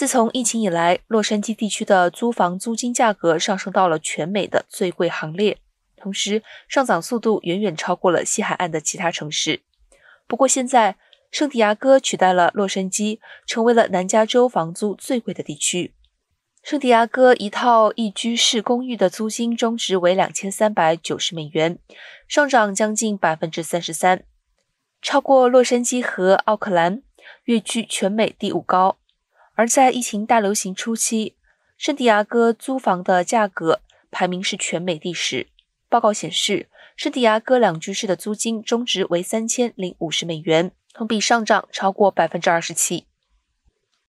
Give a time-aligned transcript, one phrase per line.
[0.00, 5.58] 自从疫情以来，洛杉矶地区的租房租金价格上升到了全美的最贵行列，
[5.94, 9.60] 同时上涨速度远远超过了西海岸的其他城市。
[10.26, 10.96] 不过，现在
[11.30, 15.92] 圣地亚哥取代了洛杉矶，成为了南加州房租最贵的地区。
[16.62, 21.78] 圣地亚哥一套一居室公寓的租金中值为两千三百九十美元，
[22.26, 24.24] 上涨将近百分之三十三，
[25.02, 27.02] 超过洛杉矶和奥克兰，
[27.44, 28.96] 跃居全美第五高。
[29.60, 31.36] 而在疫情大流行初期，
[31.76, 35.48] 圣地亚哥租房的价格排名是全美第十。
[35.90, 43.04] 报告显示，圣地亚哥两居室的租金中值为三千零五十美元，同比上涨超过百分之二十七。